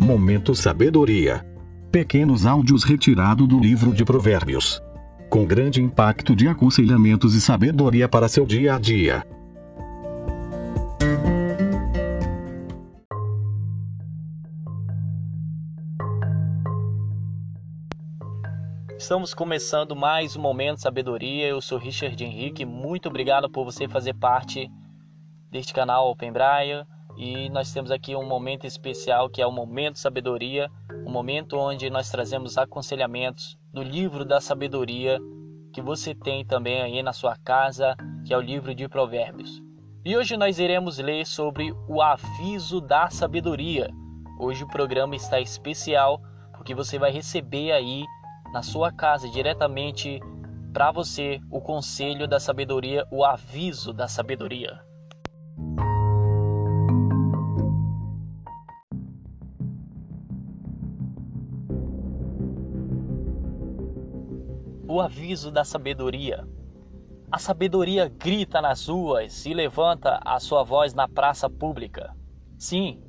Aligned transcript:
Momento 0.00 0.54
Sabedoria. 0.54 1.44
Pequenos 1.90 2.46
áudios 2.46 2.84
retirados 2.84 3.48
do 3.48 3.58
livro 3.58 3.92
de 3.92 4.04
Provérbios. 4.04 4.80
Com 5.28 5.44
grande 5.44 5.82
impacto 5.82 6.36
de 6.36 6.46
aconselhamentos 6.46 7.34
e 7.34 7.40
sabedoria 7.40 8.08
para 8.08 8.28
seu 8.28 8.46
dia 8.46 8.76
a 8.76 8.78
dia. 8.78 9.26
Estamos 18.96 19.34
começando 19.34 19.96
mais 19.96 20.36
um 20.36 20.40
Momento 20.40 20.80
Sabedoria. 20.80 21.48
Eu 21.48 21.60
sou 21.60 21.76
Richard 21.76 22.22
Henrique. 22.22 22.64
Muito 22.64 23.08
obrigado 23.08 23.50
por 23.50 23.64
você 23.64 23.88
fazer 23.88 24.14
parte 24.14 24.70
deste 25.50 25.74
canal 25.74 26.08
Open 26.08 26.32
Braille. 26.32 26.86
E 27.18 27.50
nós 27.50 27.72
temos 27.72 27.90
aqui 27.90 28.14
um 28.14 28.24
momento 28.24 28.64
especial 28.64 29.28
que 29.28 29.42
é 29.42 29.46
o 29.46 29.50
Momento 29.50 29.98
Sabedoria, 29.98 30.70
um 31.04 31.10
momento 31.10 31.58
onde 31.58 31.90
nós 31.90 32.08
trazemos 32.08 32.56
aconselhamentos 32.56 33.58
do 33.72 33.82
livro 33.82 34.24
da 34.24 34.40
sabedoria 34.40 35.18
que 35.72 35.82
você 35.82 36.14
tem 36.14 36.46
também 36.46 36.80
aí 36.80 37.02
na 37.02 37.12
sua 37.12 37.36
casa, 37.36 37.96
que 38.24 38.32
é 38.32 38.36
o 38.36 38.40
livro 38.40 38.72
de 38.72 38.88
Provérbios. 38.88 39.60
E 40.04 40.16
hoje 40.16 40.36
nós 40.36 40.60
iremos 40.60 40.98
ler 40.98 41.26
sobre 41.26 41.74
o 41.88 42.00
aviso 42.00 42.80
da 42.80 43.10
sabedoria. 43.10 43.90
Hoje 44.38 44.62
o 44.62 44.68
programa 44.68 45.16
está 45.16 45.40
especial 45.40 46.20
porque 46.54 46.72
você 46.72 47.00
vai 47.00 47.10
receber 47.10 47.72
aí 47.72 48.04
na 48.52 48.62
sua 48.62 48.92
casa 48.92 49.28
diretamente 49.28 50.20
para 50.72 50.92
você 50.92 51.40
o 51.50 51.60
conselho 51.60 52.28
da 52.28 52.38
sabedoria, 52.38 53.04
o 53.10 53.24
aviso 53.24 53.92
da 53.92 54.06
sabedoria. 54.06 54.87
O 64.90 65.02
aviso 65.02 65.50
da 65.50 65.64
sabedoria. 65.64 66.48
A 67.30 67.38
sabedoria 67.38 68.08
grita 68.08 68.62
nas 68.62 68.88
ruas 68.88 69.44
e 69.44 69.52
levanta 69.52 70.18
a 70.24 70.40
sua 70.40 70.64
voz 70.64 70.94
na 70.94 71.06
praça 71.06 71.50
pública. 71.50 72.16
Sim, 72.56 73.02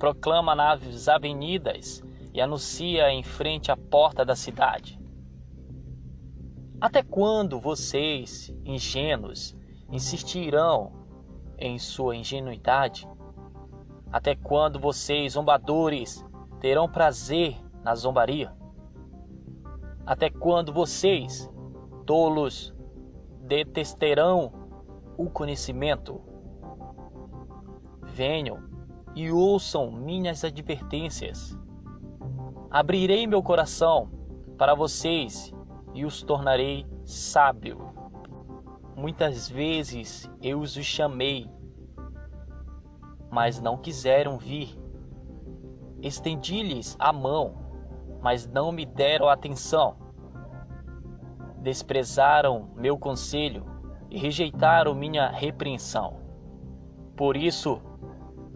proclama 0.00 0.52
nas 0.52 1.08
avenidas 1.08 2.02
e 2.32 2.40
anuncia 2.40 3.08
em 3.12 3.22
frente 3.22 3.70
à 3.70 3.76
porta 3.76 4.24
da 4.24 4.34
cidade. 4.34 5.00
Até 6.80 7.04
quando 7.04 7.60
vocês, 7.60 8.52
ingênuos, 8.64 9.56
insistirão 9.88 10.92
em 11.56 11.78
sua 11.78 12.16
ingenuidade? 12.16 13.08
Até 14.10 14.34
quando 14.34 14.80
vocês, 14.80 15.34
zombadores, 15.34 16.26
terão 16.58 16.90
prazer 16.90 17.56
na 17.84 17.94
zombaria? 17.94 18.52
Até 20.06 20.28
quando 20.28 20.72
vocês, 20.72 21.50
tolos, 22.04 22.74
detestarão 23.40 24.52
o 25.16 25.30
conhecimento? 25.30 26.20
Venham 28.02 28.62
e 29.14 29.30
ouçam 29.30 29.90
minhas 29.90 30.44
advertências. 30.44 31.58
Abrirei 32.70 33.26
meu 33.26 33.42
coração 33.42 34.10
para 34.58 34.74
vocês 34.74 35.52
e 35.94 36.04
os 36.04 36.22
tornarei 36.22 36.86
sábio. 37.04 37.78
Muitas 38.96 39.48
vezes 39.48 40.30
eu 40.42 40.60
os 40.60 40.74
chamei, 40.74 41.48
mas 43.30 43.60
não 43.60 43.78
quiseram 43.78 44.36
vir. 44.36 44.78
Estendi-lhes 46.02 46.94
a 46.98 47.12
mão, 47.12 47.63
mas 48.24 48.48
não 48.48 48.72
me 48.72 48.84
deram 48.84 49.28
atenção. 49.28 49.96
Desprezaram 51.58 52.70
meu 52.74 52.98
conselho 52.98 53.64
e 54.10 54.18
rejeitaram 54.18 54.96
minha 54.96 55.28
repreensão. 55.28 56.16
Por 57.14 57.36
isso, 57.36 57.80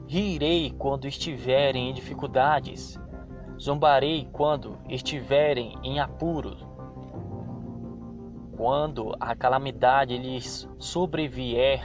rirei 0.08 0.72
quando 0.72 1.06
estiverem 1.06 1.90
em 1.90 1.94
dificuldades 1.94 2.98
Zombarei 3.60 4.28
quando 4.32 4.78
estiverem 4.88 5.76
em 5.82 5.98
apuros. 5.98 6.64
Quando 8.56 9.14
a 9.18 9.34
calamidade 9.34 10.16
lhes 10.16 10.68
sobrevier, 10.78 11.82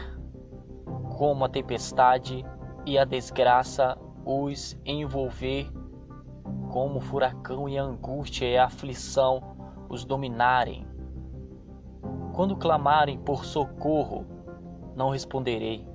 como 1.18 1.46
a 1.46 1.50
tempestade 1.50 2.46
e 2.86 2.98
a 2.98 3.06
desgraça 3.06 3.98
os 4.24 4.80
envolver, 4.86 5.68
como 6.74 6.98
o 6.98 7.02
furacão 7.02 7.70
e 7.70 7.78
a 7.78 7.84
angústia 7.84 8.48
e 8.48 8.58
a 8.58 8.66
aflição 8.66 9.56
os 9.88 10.04
dominarem. 10.04 10.88
Quando 12.34 12.56
clamarem 12.56 13.20
por 13.20 13.46
socorro, 13.46 14.26
não 14.96 15.12
responderei. 15.12 15.88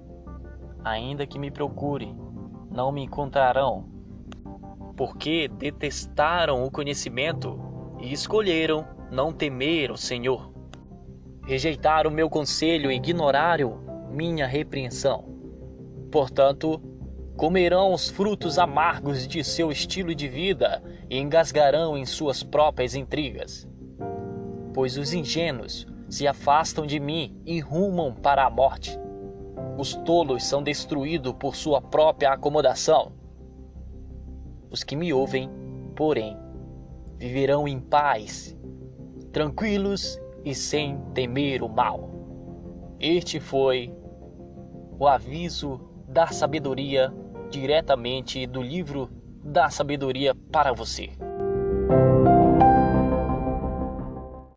Ainda 0.85 1.27
que 1.27 1.37
me 1.37 1.51
procurem, 1.51 2.17
não 2.71 2.93
me 2.93 3.03
encontrarão 3.03 3.87
porque 4.97 5.49
detestaram 5.49 6.63
o 6.63 6.71
conhecimento 6.71 7.59
e 8.01 8.13
escolheram 8.13 8.87
não 9.11 9.33
temer 9.33 9.91
o 9.91 9.97
Senhor. 9.97 10.53
Rejeitaram 11.45 12.09
meu 12.09 12.31
conselho 12.31 12.89
e 12.89 12.95
ignoraram 12.95 13.81
minha 14.13 14.47
repreensão. 14.47 15.25
Portanto, 16.13 16.81
comerão 17.39 17.93
os 17.93 18.09
frutos 18.09 18.59
amargos 18.59 19.25
de 19.25 19.45
seu 19.45 19.71
estilo 19.71 20.13
de 20.13 20.27
vida 20.27 20.83
e 21.09 21.17
engasgarão 21.17 21.97
em 21.97 22.05
suas 22.05 22.43
próprias 22.43 22.97
intrigas. 22.97 23.67
Pois 24.75 24.99
os 24.99 25.13
ingênuos 25.13 25.87
se 26.09 26.27
afastam 26.27 26.85
de 26.85 26.99
mim 26.99 27.41
e 27.47 27.61
rumam 27.61 28.13
para 28.13 28.45
a 28.45 28.51
morte. 28.51 28.99
Os 29.79 29.95
tolos 29.95 30.43
são 30.43 30.65
destruídos 30.65 31.33
por 31.39 31.55
sua 31.55 31.81
própria 31.81 32.33
acomodação. 32.33 33.13
Os 34.69 34.83
que 34.83 34.97
me 34.97 35.13
ouvem, 35.13 35.49
porém, 35.95 36.37
viverão 37.17 37.69
em 37.69 37.79
paz, 37.79 38.59
tranquilos 39.33 40.21
e 40.45 40.57
sem 40.57 40.99
temer 41.15 41.63
o 41.63 41.69
mal. 41.69 42.11
Este 42.99 43.39
foi 43.39 43.95
o 44.99 45.07
aviso 45.07 45.89
da 46.09 46.27
sabedoria 46.29 47.15
diretamente 47.51 48.47
do 48.47 48.63
livro 48.63 49.11
da 49.43 49.71
sabedoria 49.71 50.35
para 50.53 50.73
você. 50.73 51.11